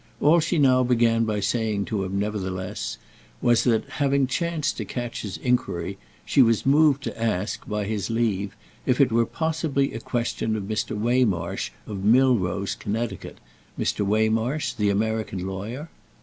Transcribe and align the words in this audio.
All 0.19 0.39
she 0.39 0.57
now 0.57 0.81
began 0.81 1.25
by 1.25 1.41
saying 1.41 1.85
to 1.85 2.03
him 2.03 2.17
nevertheless 2.17 2.97
was 3.39 3.63
that, 3.65 3.87
having 4.01 4.25
chanced 4.25 4.77
to 4.77 4.83
catch 4.85 5.21
his 5.21 5.37
enquiry, 5.37 5.99
she 6.25 6.41
was 6.41 6.65
moved 6.65 7.03
to 7.03 7.21
ask, 7.23 7.67
by 7.67 7.85
his 7.85 8.09
leave, 8.09 8.55
if 8.87 8.99
it 8.99 9.11
were 9.11 9.27
possibly 9.27 9.93
a 9.93 9.99
question 9.99 10.55
of 10.55 10.63
Mr. 10.63 10.97
Waymarsh 10.97 11.69
of 11.85 12.03
Milrose 12.03 12.73
Connecticut—Mr. 12.73 14.03
Waymarsh 14.03 14.73
the 14.73 14.89
American 14.89 15.45
lawyer. 15.45 15.91